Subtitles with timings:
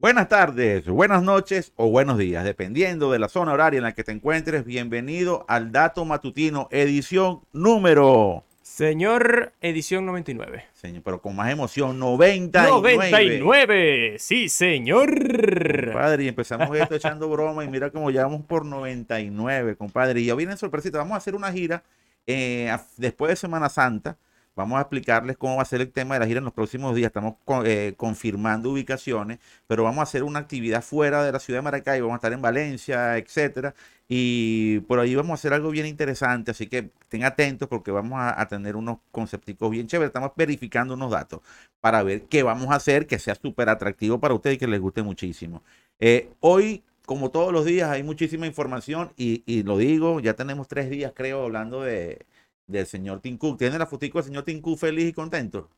[0.00, 4.02] Buenas tardes, buenas noches o buenos días, dependiendo de la zona horaria en la que
[4.02, 4.64] te encuentres.
[4.64, 8.42] Bienvenido al Dato Matutino, edición número.
[8.62, 10.64] Señor, edición 99.
[10.72, 12.96] Señor, pero con más emoción, 99.
[12.96, 15.10] 99, sí, señor.
[15.84, 20.22] Compadre, y empezamos esto echando broma y mira cómo llevamos por 99, compadre.
[20.22, 21.82] Y ya viene sorpresita, vamos a hacer una gira
[22.26, 24.16] eh, después de Semana Santa
[24.56, 26.94] Vamos a explicarles cómo va a ser el tema de la gira en los próximos
[26.94, 27.06] días.
[27.08, 31.62] Estamos eh, confirmando ubicaciones, pero vamos a hacer una actividad fuera de la ciudad de
[31.62, 32.00] Maracay.
[32.00, 33.74] Vamos a estar en Valencia, etcétera.
[34.08, 36.50] Y por ahí vamos a hacer algo bien interesante.
[36.50, 40.08] Así que estén atentos porque vamos a, tener unos concepticos bien chéveres.
[40.08, 41.40] Estamos verificando unos datos
[41.80, 44.80] para ver qué vamos a hacer que sea súper atractivo para ustedes y que les
[44.80, 45.62] guste muchísimo.
[46.00, 50.68] Eh, hoy como todos los días, hay muchísima información y, y, lo digo, ya tenemos
[50.68, 52.24] tres días, creo, hablando de,
[52.70, 53.58] del señor Tim Cook.
[53.58, 55.68] ¿Tiene la fotico del señor Tim Cook feliz y contento?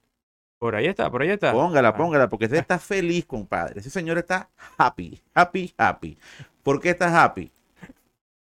[0.59, 1.53] Por ahí está, por ahí está.
[1.53, 1.97] Póngala, ah.
[1.97, 3.81] póngala, porque ese está feliz, compadre.
[3.81, 4.49] Ese señor está
[4.79, 6.19] happy, happy, happy.
[6.63, 7.51] ¿Por qué está happy?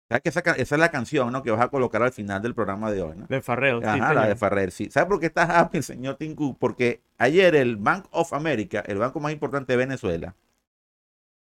[0.09, 1.43] ¿Sabes que esa, esa, es la canción, ¿no?
[1.43, 3.27] Que vas a colocar al final del programa de hoy, ¿no?
[3.27, 3.83] De Farrell.
[3.83, 4.89] Ajá, la de Farrell, sí.
[4.89, 6.57] ¿Sabes por qué está happy el señor Tim Cook?
[6.57, 10.33] Porque ayer el Bank of America, el banco más importante de Venezuela,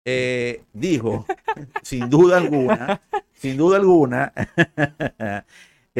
[0.04, 1.26] eh, dijo,
[1.82, 3.00] sin duda alguna,
[3.32, 4.32] sin duda alguna,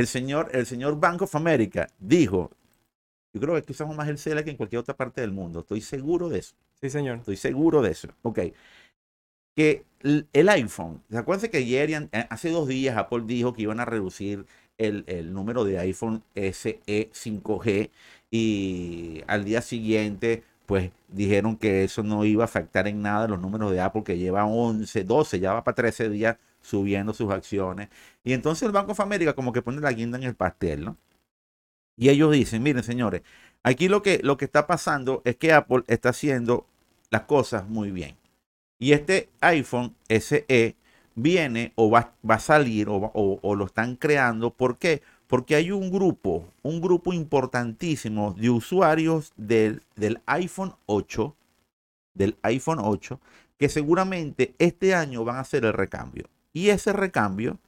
[0.01, 2.51] el señor, el señor Bank of America dijo,
[3.33, 5.61] yo creo que aquí usamos más el CELA que en cualquier otra parte del mundo.
[5.61, 6.55] Estoy seguro de eso.
[6.81, 7.19] Sí, señor.
[7.19, 8.09] Estoy seguro de eso.
[8.23, 8.41] Ok.
[9.55, 13.79] Que el, iPhone, ¿se acuerdan que ayer, eh, hace dos días, Apple dijo que iban
[13.79, 14.47] a reducir
[14.79, 17.91] el, el número de iPhone SE 5G
[18.31, 23.41] y al día siguiente pues dijeron que eso no iba a afectar en nada los
[23.41, 27.89] números de Apple que lleva 11, 12, ya va para 13 días subiendo sus acciones.
[28.25, 30.97] Y entonces el Banco de América como que pone la guinda en el pastel, ¿no?
[31.97, 33.23] Y ellos dicen, miren señores,
[33.63, 36.67] aquí lo que, lo que está pasando es que Apple está haciendo
[37.11, 38.17] las cosas muy bien.
[38.79, 40.77] Y este iPhone SE
[41.15, 44.51] viene o va, va a salir o, lo están creando.
[44.51, 45.03] ¿Por qué?
[45.27, 51.37] Porque hay un grupo, un grupo importantísimo de usuarios del, del iPhone 8,
[52.15, 53.21] del iPhone 8,
[53.59, 56.25] que seguramente este año van a hacer el recambio.
[56.53, 57.59] Y ese recambio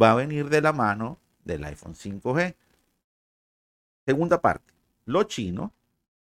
[0.00, 2.54] va a venir de la mano del iPhone 5G.
[4.06, 4.72] Segunda parte,
[5.04, 5.70] los chinos,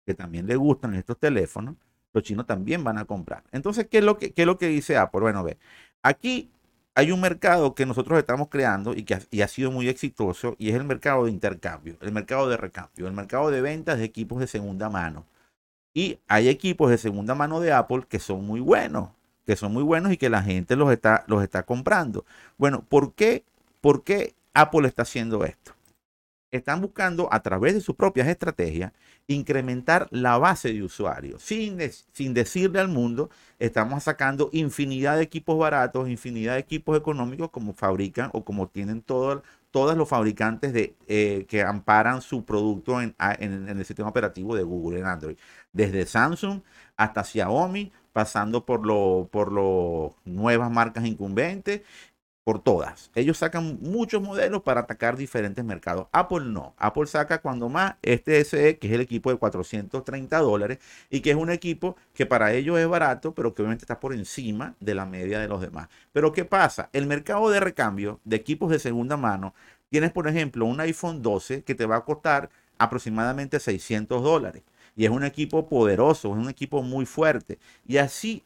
[0.05, 1.77] que también les gustan estos teléfonos,
[2.13, 3.43] los chinos también van a comprar.
[3.53, 5.21] Entonces, ¿qué es lo que, es lo que dice Apple?
[5.21, 5.59] Bueno, ve,
[6.03, 6.51] aquí
[6.95, 10.71] hay un mercado que nosotros estamos creando y que ha, ha sido muy exitoso y
[10.71, 14.41] es el mercado de intercambio, el mercado de recambio, el mercado de ventas de equipos
[14.41, 15.27] de segunda mano.
[15.93, 19.11] Y hay equipos de segunda mano de Apple que son muy buenos
[19.47, 22.25] que son muy buenos y que la gente los está, los está comprando.
[22.59, 23.45] Bueno, ¿por qué,
[23.81, 25.73] ¿por qué Apple está haciendo esto?
[26.51, 28.93] Están buscando a través de sus propias estrategias
[29.29, 31.43] incrementar la base de usuarios.
[31.43, 31.79] Sin,
[32.13, 37.73] sin decirle al mundo, estamos sacando infinidad de equipos baratos, infinidad de equipos económicos como
[37.75, 39.43] fabrican o como tienen todos
[39.97, 45.01] los fabricantes de, eh, que amparan su producto en, en, el sistema operativo de Google
[45.01, 45.37] en Android.
[45.77, 46.63] Desde Samsung
[46.97, 51.83] hasta Xiaomi, pasando por lo, por lo nuevas marcas incumbentes,
[52.45, 53.11] por todas.
[53.15, 56.07] Ellos sacan muchos modelos para atacar diferentes mercados.
[56.13, 56.75] Apple no.
[56.79, 60.79] Apple saca cuando más este SE, que es el equipo de 430 dólares,
[61.11, 64.15] y que es un equipo que para ellos es barato, pero que obviamente está por
[64.15, 65.89] encima de la media de los demás.
[66.13, 66.89] Pero ¿qué pasa?
[66.93, 69.53] El mercado de recambio de equipos de segunda mano,
[69.91, 72.49] tienes por ejemplo un iPhone 12 que te va a costar
[72.79, 74.63] aproximadamente 600 dólares
[74.97, 77.59] y es un equipo poderoso, es un equipo muy fuerte.
[77.87, 78.43] Y así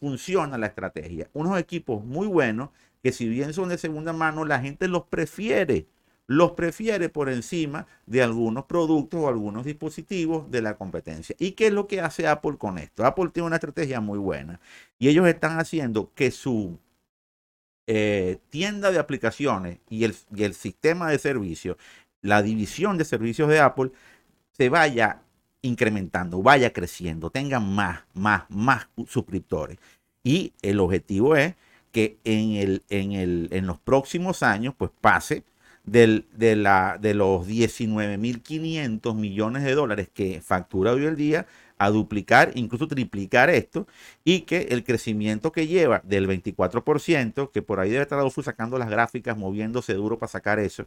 [0.00, 1.28] funciona la estrategia.
[1.34, 2.70] Unos equipos muy buenos
[3.02, 5.86] que si bien son de segunda mano, la gente los prefiere.
[6.26, 11.36] Los prefiere por encima de algunos productos o algunos dispositivos de la competencia.
[11.38, 13.04] ¿Y qué es lo que hace Apple con esto?
[13.04, 14.60] Apple tiene una estrategia muy buena
[14.98, 16.80] y ellos están haciendo que su
[17.86, 21.76] eh, tienda de aplicaciones y el, y el sistema de servicios,
[22.22, 23.92] la división de servicios de Apple,
[24.50, 25.22] se vaya
[25.66, 29.78] incrementando, vaya creciendo, tenga más, más, más suscriptores.
[30.24, 31.54] Y el objetivo es
[31.92, 35.44] que en, el, en, el, en los próximos años, pues pase
[35.84, 41.46] del, de, la, de los 19.500 millones de dólares que factura hoy el día
[41.78, 43.86] a duplicar, incluso triplicar esto,
[44.24, 48.90] y que el crecimiento que lleva del 24%, que por ahí debe estar sacando las
[48.90, 50.86] gráficas, moviéndose duro para sacar eso,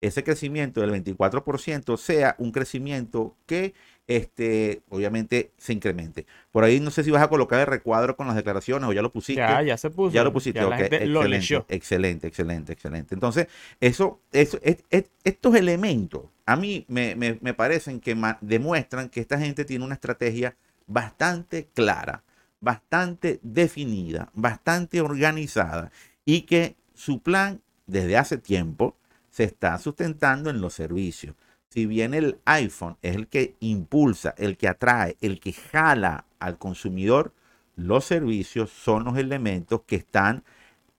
[0.00, 3.74] ese crecimiento del 24% sea un crecimiento que
[4.16, 6.26] este, obviamente se incremente.
[6.50, 9.02] Por ahí no sé si vas a colocar el recuadro con las declaraciones o ya
[9.02, 9.40] lo pusiste.
[9.40, 10.12] Ya, ya se puso.
[10.12, 10.60] Ya lo pusiste.
[10.60, 13.14] excelente, excelente, excelente, excelente.
[13.14, 13.46] Entonces,
[13.80, 19.84] eso, eso, estos elementos a mí me, me parecen que demuestran que esta gente tiene
[19.84, 20.56] una estrategia
[20.86, 22.24] bastante clara
[22.60, 25.90] bastante definida, bastante organizada
[26.24, 28.96] y que su plan desde hace tiempo
[29.30, 31.34] se está sustentando en los servicios.
[31.72, 36.58] Si bien el iPhone es el que impulsa, el que atrae, el que jala al
[36.58, 37.32] consumidor,
[37.76, 40.42] los servicios son los elementos que están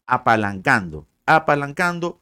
[0.07, 2.21] apalancando, apalancando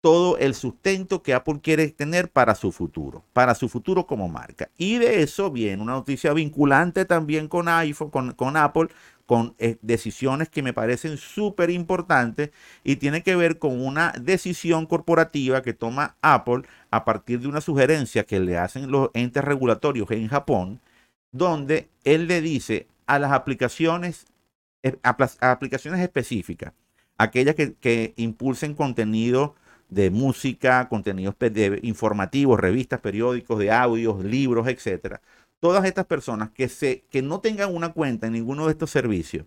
[0.00, 4.70] todo el sustento que Apple quiere tener para su futuro, para su futuro como marca.
[4.78, 8.88] Y de eso viene una noticia vinculante también con iPhone, con, con Apple,
[9.26, 12.50] con eh, decisiones que me parecen súper importantes
[12.84, 17.60] y tiene que ver con una decisión corporativa que toma Apple a partir de una
[17.60, 20.80] sugerencia que le hacen los entes regulatorios en Japón,
[21.32, 24.26] donde él le dice a las aplicaciones,
[24.82, 26.72] eh, aplicaciones específicas,
[27.18, 29.56] aquellas que, que impulsen contenido
[29.88, 31.34] de música, contenidos
[31.82, 35.20] informativos, revistas, periódicos, de audios, libros, etcétera.
[35.60, 39.46] Todas estas personas que, se, que no tengan una cuenta en ninguno de estos servicios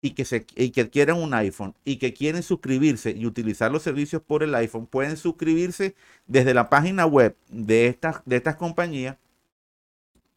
[0.00, 3.82] y que, se, y que quieran un iPhone y que quieren suscribirse y utilizar los
[3.82, 5.94] servicios por el iPhone, pueden suscribirse
[6.26, 9.16] desde la página web de estas, de estas compañías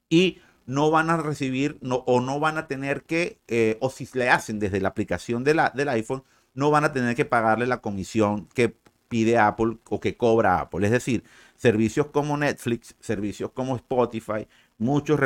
[0.09, 4.07] y no van a recibir no, o no van a tener que, eh, o si
[4.13, 6.23] le hacen desde la aplicación de la, del iPhone,
[6.53, 8.75] no van a tener que pagarle la comisión que
[9.07, 10.85] pide Apple o que cobra Apple.
[10.85, 11.23] Es decir,
[11.55, 15.19] servicios como Netflix, servicios como Spotify, muchos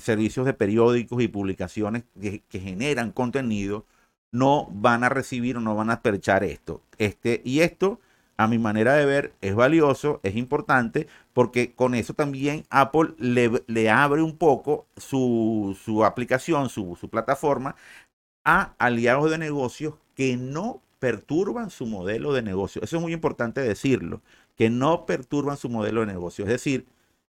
[0.00, 3.84] servicios de periódicos y publicaciones que, generan contenido
[4.32, 6.82] no van a recibir o no van a perchar esto.
[6.98, 8.00] Este, y esto,
[8.36, 13.90] a mi manera de ver, es valioso, es importante, porque con eso también Apple le,
[13.90, 17.76] abre un poco su, aplicación, su, su plataforma
[18.44, 22.80] a aliados de negocios que no perturban su modelo de negocio.
[22.80, 24.22] Eso es muy importante decirlo,
[24.56, 26.44] que no perturban su modelo de negocio.
[26.44, 26.86] Es decir,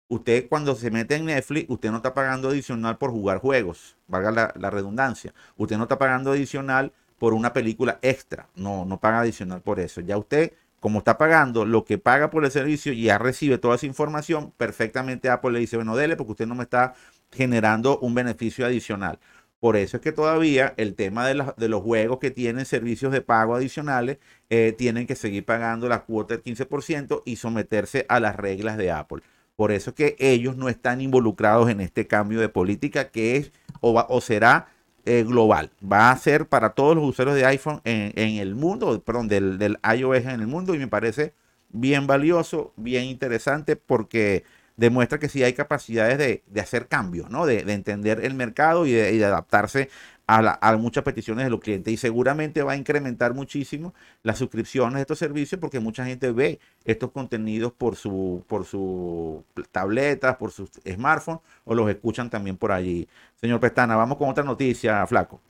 [0.08, 4.52] usted cuando se mete en Netflix, usted no está pagando adicional por jugar juegos, valga
[4.56, 5.32] la, redundancia.
[5.56, 8.48] Usted no está pagando adicional por una película extra.
[8.56, 10.00] No, no paga adicional por eso.
[10.00, 13.76] Ya usted, como está pagando lo que paga por el servicio y ya recibe toda
[13.76, 16.94] esa información, perfectamente Apple le dice, bueno, dele porque usted no me está
[17.30, 19.20] generando un beneficio adicional.
[19.60, 21.34] Por eso es que todavía el tema de,
[21.68, 24.18] los juegos que tienen servicios de pago adicionales
[24.48, 28.90] eh, tienen que seguir pagando la cuota del 15% y someterse a las reglas de
[28.90, 29.22] Apple.
[29.56, 33.52] Por eso es que ellos no están involucrados en este cambio de política que es
[33.80, 34.68] o, será
[35.04, 35.70] eh, global.
[35.80, 40.24] Va a ser para todos los usuarios de iPhone en, el mundo, perdón, del iOS
[40.24, 41.34] en el mundo y me parece
[41.68, 44.44] bien valioso, bien interesante porque
[44.76, 47.46] demuestra que sí hay capacidades de, hacer cambios, ¿no?
[47.46, 49.90] De, entender el mercado y de, adaptarse
[50.26, 51.92] a, muchas peticiones de los clientes.
[51.92, 56.60] Y seguramente va a incrementar muchísimo las suscripciones de estos servicios porque mucha gente ve
[56.84, 62.72] estos contenidos por su, por su tabletas, por sus smartphones o los escuchan también por
[62.72, 63.08] allí.
[63.40, 65.40] Señor Pestana, vamos con otra noticia, Flaco.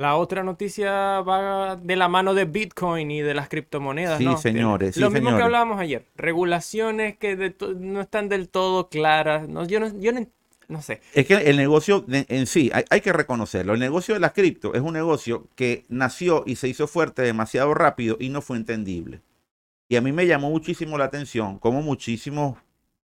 [0.00, 4.16] La otra noticia va de la mano de Bitcoin y de las criptomonedas.
[4.16, 4.96] Sí, señores.
[4.96, 6.06] Lo mismo que hablábamos ayer.
[6.16, 9.46] Regulaciones que no están del todo claras.
[9.46, 10.12] No, yo, no, yo
[10.68, 11.02] no, sé.
[11.12, 13.74] Es que el negocio en sí, hay, que reconocerlo.
[13.74, 17.74] El negocio de las cripto es un negocio que nació y se hizo fuerte demasiado
[17.74, 19.20] rápido y no fue entendible.
[19.90, 22.56] Y a mí me llamó muchísimo la atención cómo muchísimos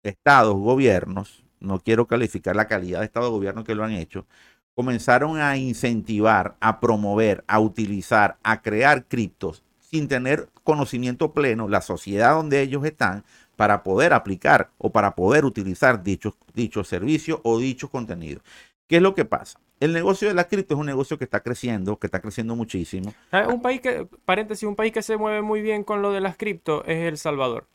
[0.04, 4.28] estados, gobiernos, no quiero calificar la calidad de estado de gobierno que lo han hecho,
[4.76, 11.82] comenzaron a incentivar, a promover, a utilizar, a crear criptos sin tener conocimiento pleno, la
[11.82, 13.24] sociedad donde ellos están,
[13.56, 18.44] para poder aplicar o para poder utilizar dichos, dichos servicios o dichos contenidos.
[18.88, 19.60] ¿Qué es lo que pasa?
[19.80, 23.14] El negocio de la cripto es un negocio que está creciendo, que está creciendo muchísimo.
[23.50, 26.38] Un país que, paréntesis, un país que se mueve muy bien con lo de las
[26.38, 27.68] cripto es El Salvador.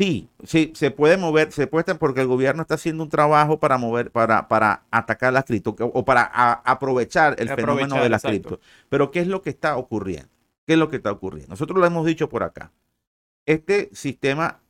[0.00, 3.76] Sí, sí, se puede mover, se puede porque el gobierno está haciendo un trabajo para
[3.76, 6.22] mover, para, para atacar las cripto o para
[6.64, 8.60] aprovechar el fenómeno de las cripto.
[8.88, 10.30] Pero ¿qué es lo que está ocurriendo?
[10.66, 11.50] ¿Qué es lo que está ocurriendo?
[11.50, 12.72] Nosotros lo hemos dicho por acá.
[13.44, 14.60] Este sistema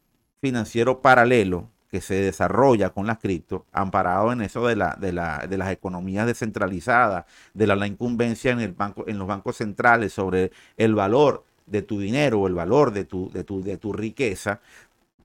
[0.41, 5.47] financiero paralelo que se desarrolla con las cripto, amparado en eso de, la, de, la,
[5.49, 10.13] de las economías descentralizadas, de la, la incumbencia en, el banco, en los bancos centrales
[10.13, 13.93] sobre el valor de tu dinero o el valor de tu, de tu, de tu
[13.93, 14.61] riqueza,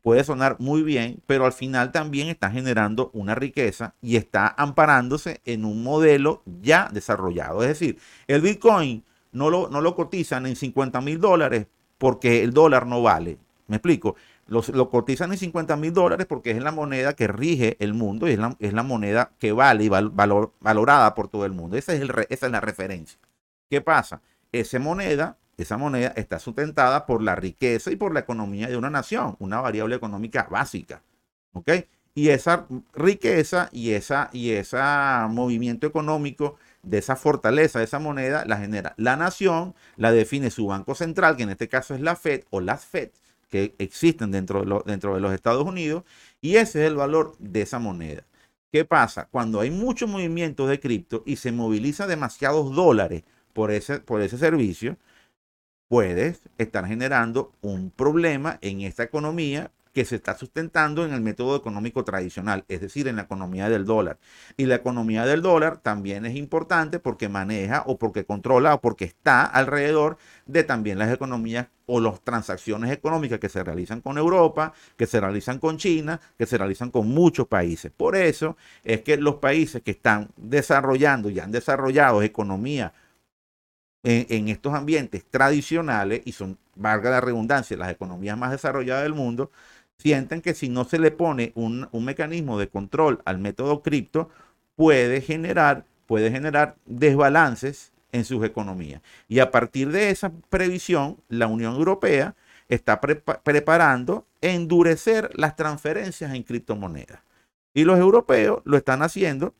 [0.05, 5.41] puede sonar muy bien, pero al final también está generando una riqueza y está amparándose
[5.45, 7.63] en un modelo ya desarrollado.
[7.63, 7.97] Es decir,
[8.27, 11.65] el Bitcoin no lo, no lo cotizan en 50 mil dólares
[11.97, 13.39] porque el dólar no vale.
[13.65, 14.15] ¿Me explico?
[14.47, 18.33] lo cotizan en 50 mil dólares porque es la moneda que rige el mundo y
[18.33, 21.77] es la, es la moneda que vale y valor, valorada por todo el mundo.
[21.77, 23.19] Esa es, el, esa es la referencia.
[23.71, 24.21] ¿Qué pasa?
[24.59, 28.89] Esa moneda esa moneda está sustentada por la riqueza y por la economía de una
[28.89, 31.01] nación, una variable económica básica.
[31.53, 31.71] ¿Ok?
[32.13, 34.53] Y esa riqueza y ese y
[35.29, 40.67] movimiento económico de esa fortaleza de esa moneda la genera la nación, la define su
[40.67, 43.09] banco central, que en este caso es la Fed o las Fed,
[43.49, 46.03] que existen dentro de, dentro de los Estados Unidos,
[46.41, 48.23] y ese es el valor de esa moneda.
[48.71, 49.27] ¿Qué pasa?
[49.31, 53.23] Cuando hay muchos movimientos de cripto y se moviliza demasiados dólares
[53.55, 54.97] por ese, por ese servicio,
[55.87, 61.55] puedes estar generando un problema en esta economía que se está sustentando en el método
[61.55, 64.17] económico tradicional, es decir, en la economía del dólar.
[64.57, 69.05] Y la economía del dólar también es importante porque maneja o porque controla o porque
[69.05, 74.73] está alrededor de también las economías o las transacciones económicas que se realizan con Europa,
[74.97, 77.89] que se realizan con China, que se realizan con muchos países.
[77.95, 82.91] Por eso es que los países que están desarrollando y han desarrollado economía
[84.05, 89.51] en, estos ambientes tradicionales, y son, valga la redundancia, las economías más desarrolladas del mundo,
[89.97, 94.29] sienten que si no se le pone un, mecanismo de control al método cripto,
[94.75, 99.01] puede generar, puede generar desbalances en sus economías.
[99.27, 102.35] Y a partir de esa previsión, la Unión Europea
[102.69, 107.21] está preparando endurecer las transferencias en criptomonedas.
[107.73, 109.53] Y los europeos lo están haciendo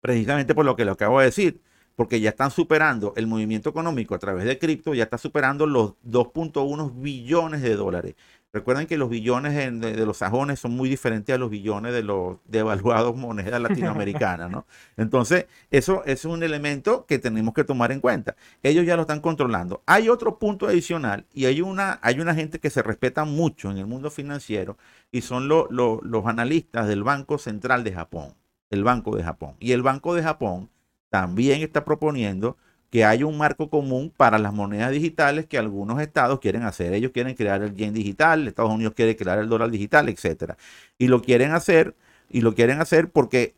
[0.00, 1.60] precisamente por lo que lo acabo de decir,
[2.00, 5.96] porque ya están superando el movimiento económico a través de cripto, ya está superando los
[6.02, 8.14] 2.1 billones de dólares.
[8.54, 12.38] Recuerden que los billones de, los sajones son muy diferentes a los billones de los
[12.46, 14.64] devaluados monedas latinoamericanas, ¿no?
[14.96, 18.34] Entonces, eso, es un elemento que tenemos que tomar en cuenta.
[18.62, 19.82] Ellos ya lo están controlando.
[19.84, 23.76] Hay otro punto adicional y hay una, hay una gente que se respeta mucho en
[23.76, 24.78] el mundo financiero
[25.12, 28.32] y son los analistas del Banco Central de Japón,
[28.70, 29.56] el Banco de Japón.
[29.60, 30.70] Y el Banco de Japón
[31.10, 32.56] también está proponiendo
[32.90, 36.92] que haya un marco común para las monedas digitales que algunos estados quieren hacer.
[36.92, 40.56] Ellos quieren crear el yen digital, Estados Unidos quiere crear el dólar digital, etcétera.
[40.98, 41.94] Y lo quieren hacer,
[42.30, 43.54] y lo quieren hacer porque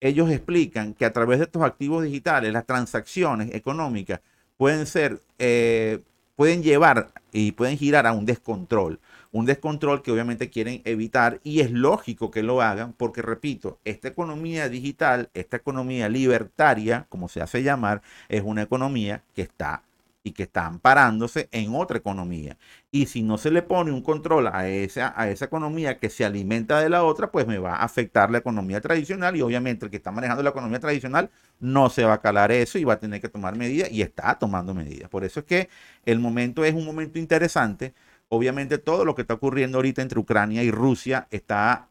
[0.00, 4.20] ellos explican que a través de estos activos digitales, las transacciones económicas
[4.56, 6.00] pueden ser, eh,
[6.36, 9.00] pueden llevar y pueden girar a un descontrol
[9.32, 14.08] un descontrol que obviamente quieren evitar y es lógico que lo hagan porque, repito, esta
[14.08, 19.82] economía digital, esta economía libertaria, como se hace llamar, es una economía que está
[20.24, 22.56] y que está amparándose en otra economía.
[22.90, 26.24] Y si no se le pone un control a esa, a esa economía que se
[26.24, 29.90] alimenta de la otra, pues me va a afectar la economía tradicional y obviamente el
[29.90, 31.30] que está manejando la economía tradicional
[31.60, 34.38] no se va a calar eso y va a tener que tomar medidas y está
[34.38, 35.08] tomando medidas.
[35.08, 35.68] Por eso es que
[36.04, 37.94] el momento es un momento interesante
[38.28, 41.88] obviamente todo lo que está ocurriendo ahorita entre Ucrania y Rusia está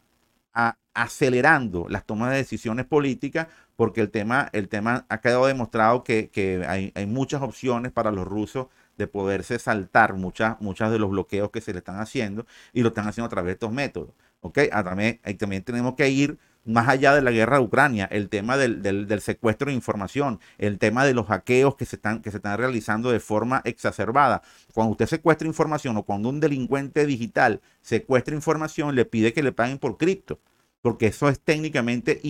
[0.94, 6.64] acelerando las tomas de decisiones políticas porque el tema, el tema ha quedado demostrado que,
[6.66, 8.66] hay, muchas opciones para los rusos
[8.98, 12.88] de poderse saltar muchas, muchas de los bloqueos que se le están haciendo y lo
[12.88, 14.10] están haciendo a través de estos métodos.
[14.40, 14.58] ¿ok?
[14.84, 19.20] también, también tenemos que ir más allá de la guerra de Ucrania, el tema del,
[19.22, 23.10] secuestro de información, el tema de los hackeos que se, están, que se están realizando
[23.10, 24.42] de forma exacerbada.
[24.74, 29.52] Cuando usted secuestra información o cuando un delincuente digital secuestra información, le pide que le
[29.52, 30.40] paguen por cripto,
[30.82, 32.20] porque eso es técnicamente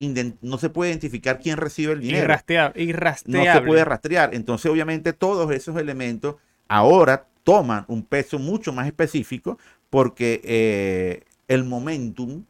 [0.00, 2.24] no se puede identificar quién recibe el dinero.
[2.24, 2.82] Irrastreable.
[3.54, 4.34] No se puede rastrear.
[4.34, 6.36] Entonces, obviamente, todos esos elementos
[6.68, 9.58] ahora toman un peso mucho más específico
[9.90, 12.44] porque eh, el momentum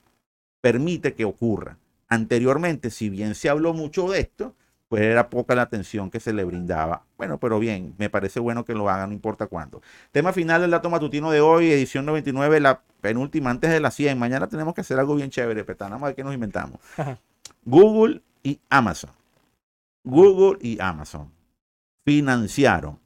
[0.60, 1.78] permite que ocurra.
[2.08, 4.54] Anteriormente, si bien se habló mucho de esto,
[4.88, 7.04] pues era poca la atención que se le brindaba.
[7.18, 9.82] Bueno, pero bien, me parece bueno que lo hagan, no importa cuándo.
[10.12, 14.18] Tema final del dato matutino de hoy, edición 99, la penúltima antes de la 100.
[14.18, 16.80] Mañana tenemos que hacer algo bien chévere, petana, nada más que nos inventamos.
[17.64, 19.10] Google y Amazon.
[20.04, 21.30] Google y Amazon
[22.04, 22.98] financiaron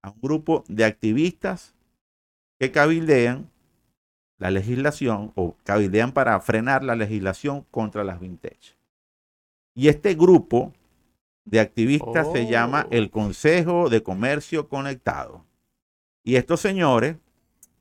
[0.00, 1.74] a un grupo de activistas
[2.58, 3.50] que cabildean
[4.38, 8.76] la legislación o cabildean para frenar la legislación contra las vintage.
[9.74, 10.72] Y este grupo
[11.46, 13.10] de activistas se llama el oh.
[13.10, 15.46] Consejo de Comercio Conectado.
[16.22, 17.16] Y estos señores,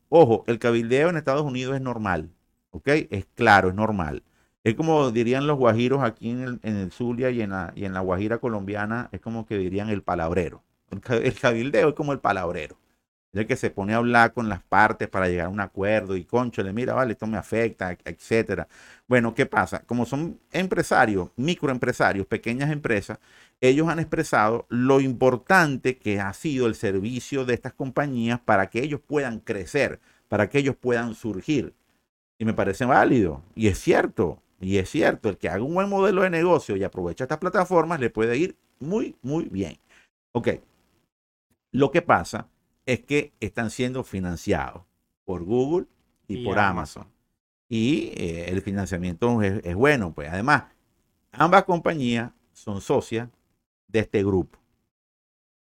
[0.07, 2.29] ojo, el cabildeo en Estados Unidos es normal,
[2.71, 2.87] ¿ok?
[3.09, 4.23] Es claro, es normal.
[4.63, 7.93] Es como dirían los guajiros aquí en el, en Zulia y en, la, y en
[7.93, 10.63] la Guajira colombiana, es como que dirían el palabrero.
[10.89, 12.77] el cabildeo es como el palabrero
[13.37, 16.23] el que se pone a hablar con las partes para llegar a un acuerdo y
[16.25, 18.67] concho, le mira, vale, esto me afecta, etcétera.
[19.07, 19.81] Bueno, ¿qué pasa?
[19.85, 23.19] Como son empresarios, microempresarios, pequeñas empresas,
[23.61, 28.81] ellos han expresado lo importante que ha sido el servicio de estas compañías para que
[28.83, 31.73] ellos puedan crecer, para que ellos puedan surgir.
[32.37, 33.43] Y me parece válido.
[33.55, 36.83] Y es cierto, y es cierto, el que haga un buen modelo de negocio y
[36.83, 39.77] aprovecha estas plataformas le puede ir muy, muy bien.
[40.33, 40.49] Ok.
[41.71, 42.47] Lo que pasa
[42.85, 44.83] es que están siendo financiados
[45.23, 45.87] por Google
[46.27, 47.07] y, por Amazon.
[47.67, 50.65] Y eh, el financiamiento es, bueno, pues además,
[51.31, 53.29] ambas compañías son socias
[53.87, 54.59] de este grupo.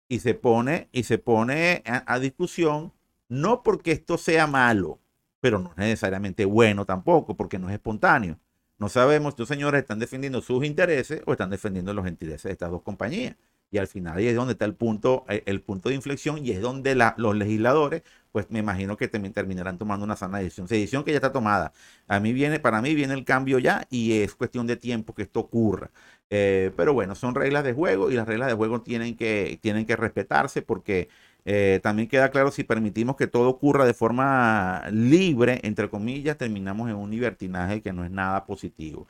[0.09, 2.92] Y se pone, y se pone a, a discusión,
[3.28, 5.00] no porque esto sea malo,
[5.40, 8.38] pero no es necesariamente bueno tampoco, porque no es espontáneo.
[8.78, 12.71] No sabemos, estos señores están defendiendo sus intereses o están defendiendo los intereses de estas
[12.71, 13.37] dos compañías.
[13.75, 16.52] Y al final ahí es donde está el punto, el, el punto de inflexión y
[16.52, 20.69] es donde los legisladores, pues me imagino que también terminarán tomando una sana decisión.
[20.69, 21.73] Decisión que ya está tomada.
[22.07, 25.23] A mí viene, para mí viene el cambio ya y es cuestión de tiempo que
[25.23, 25.90] esto ocurra.
[26.31, 29.87] Eh, pero bueno, son reglas de juego y las reglas de juego tienen que, tienen
[29.87, 31.09] que respetarse porque
[31.45, 36.88] eh, también queda claro si permitimos que todo ocurra de forma libre, entre comillas, terminamos
[36.90, 39.09] en un libertinaje que no es nada positivo.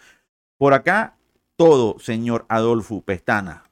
[0.59, 1.16] Por acá,
[1.56, 3.64] todo, señor Adolfo Pestana.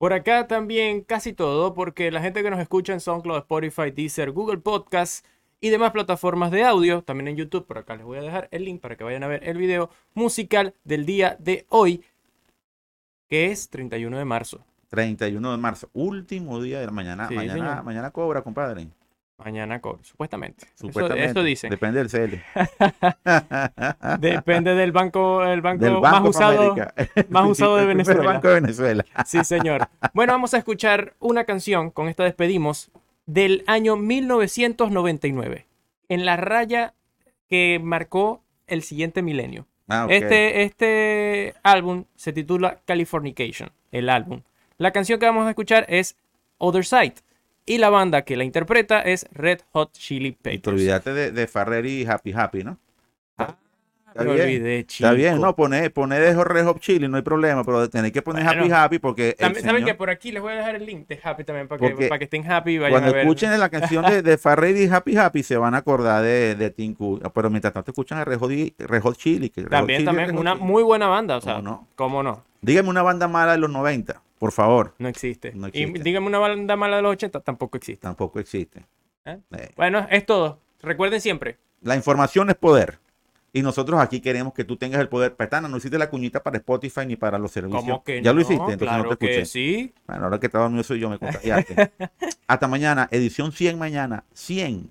[0.00, 4.30] Por acá también casi todo, porque la gente que nos escucha en SoundCloud, Spotify, Deezer,
[4.30, 5.26] Google Podcast
[5.60, 8.64] y demás plataformas de audio, también en YouTube, por acá les voy a dejar el
[8.64, 12.02] link para que vayan a ver el video musical del día de hoy,
[13.28, 14.64] que es 31 de marzo.
[14.88, 17.28] 31 de marzo, último día de la mañana.
[17.28, 17.84] Sí, mañana, señor.
[17.84, 18.88] mañana cobra, compadre.
[19.44, 20.66] Mañana cobro, supuestamente.
[20.66, 21.30] Eso- Supuestamente.
[21.30, 21.70] Eso, dicen.
[21.70, 22.42] Depende del CL.
[24.18, 26.76] Depende del banco, el banco, del más Banco usado.
[27.30, 28.22] Más usado de el Venezuela.
[28.22, 29.04] Banco de Venezuela.
[29.26, 29.88] Sí, señor.
[30.12, 32.90] Bueno, vamos a escuchar una canción, con esta despedimos,
[33.26, 35.66] del año 1999,
[36.08, 36.94] en la raya
[37.48, 39.66] que marcó el siguiente milenio.
[39.88, 40.06] Ah.
[40.08, 44.42] Este, este álbum se titula Californication, el álbum.
[44.78, 46.16] La canción que vamos a escuchar es
[46.58, 47.14] Other Side
[47.66, 50.68] y la banda que la interpreta es Red Hot Chili Y te Peppers.
[50.74, 52.78] olvidaste de, de Farrer y Happy Happy, ¿no?
[53.38, 53.54] Ah,
[54.08, 57.22] Está me bien, olvidé, Está bien, no, poné, poné de Red Hot Chili, no hay
[57.22, 58.62] problema, pero tenéis que poner Bueno.
[58.62, 61.20] Happy Happy porque También- ¿Saben que Por aquí les voy a dejar el link de
[61.22, 63.22] Happy también para que, para que estén happy y vayan cuando a ver.
[63.22, 66.70] escuchen la canción de, de Farrer y Happy Happy se van a acordar de, de
[66.70, 67.20] Tinku.
[67.32, 69.48] Pero mientras tanto escuchan a Red Hot, Red Hot Chili.
[69.48, 70.64] que Red Hot También, Chili, también, Red Hot una Chili.
[70.64, 71.88] muy buena banda, o sea, ¿Cómo no?
[71.94, 72.42] ¿cómo no?
[72.62, 74.94] Dígame una banda mala de los 90, por favor.
[74.98, 75.52] No existe.
[75.54, 78.00] No Y dígame una banda mala de los 80, tampoco existe.
[78.00, 78.86] Tampoco existe.
[79.26, 79.38] ¿Eh?
[79.52, 80.58] Eh, Bueno, es todo.
[80.80, 81.58] Recuerden siempre.
[81.82, 83.00] La información es poder.
[83.52, 85.36] Y nosotros aquí queremos que tú tengas el poder.
[85.36, 87.82] Petana, no hiciste la cuñita para Spotify ni para los servicios.
[87.82, 88.36] ¿Cómo que ya no?
[88.36, 89.40] lo hiciste, entonces claro no te escuché.
[89.40, 89.92] que sí.
[90.06, 91.92] Bueno, ahora que estaba dormido soy yo, me contagiaste.
[92.46, 94.24] Hasta mañana, edición 100 mañana.
[94.32, 94.90] 100.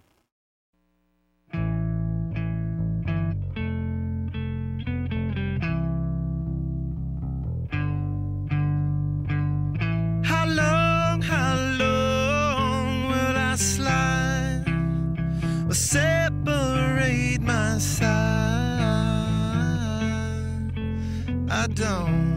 [21.80, 22.29] don't.